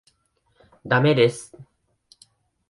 [0.87, 1.55] 駄目です。